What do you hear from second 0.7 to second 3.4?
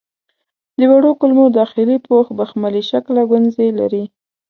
د وړو کولمو داخلي پوښ بخملي شکله